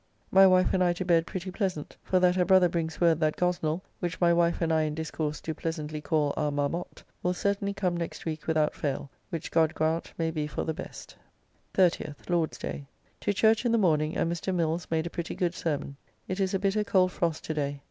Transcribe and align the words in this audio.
My 0.31 0.47
wife 0.47 0.73
and 0.73 0.83
I 0.83 0.93
to 0.93 1.05
bed 1.05 1.27
pretty 1.27 1.51
pleasant, 1.51 1.95
for 2.01 2.19
that 2.21 2.35
her 2.35 2.43
brother 2.43 2.67
brings 2.67 2.99
word 2.99 3.19
that 3.19 3.35
Gosnell, 3.37 3.81
which 3.99 4.19
my 4.19 4.33
wife 4.33 4.59
and 4.59 4.73
I 4.73 4.81
in 4.81 4.95
discourse 4.95 5.39
do 5.39 5.53
pleasantly 5.53 6.01
call 6.01 6.33
our 6.35 6.49
Marmotte, 6.51 7.03
will 7.21 7.35
certainly 7.35 7.71
come 7.75 7.95
next 7.95 8.25
week 8.25 8.47
without 8.47 8.73
fail, 8.73 9.11
which 9.29 9.51
God 9.51 9.75
grant 9.75 10.11
may 10.17 10.31
be 10.31 10.47
for 10.47 10.63
the 10.63 10.73
best. 10.73 11.15
30th 11.75 12.31
(Lord's 12.31 12.57
day). 12.57 12.87
To 13.19 13.31
church 13.31 13.63
in 13.63 13.71
the 13.71 13.77
morning, 13.77 14.17
and 14.17 14.31
Mr. 14.31 14.51
Mills 14.55 14.87
made 14.89 15.05
a 15.05 15.11
pretty 15.11 15.35
good 15.35 15.53
sermon. 15.53 15.95
It 16.27 16.39
is 16.39 16.55
a 16.55 16.57
bitter 16.57 16.83
cold 16.83 17.11
frost 17.11 17.43
to 17.43 17.53
day. 17.53 17.79